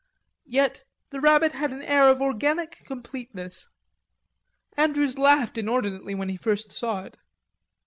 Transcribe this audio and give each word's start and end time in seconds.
Yet 0.47 0.83
the 1.11 1.19
rabbit 1.21 1.51
had 1.53 1.71
an 1.71 1.83
air 1.83 2.09
of 2.09 2.23
organic 2.23 2.83
completeness. 2.87 3.69
Andrews 4.75 5.19
laughed 5.19 5.59
inordinately 5.59 6.15
when 6.15 6.29
he 6.29 6.37
first 6.37 6.71
saw 6.71 7.03
it. 7.03 7.17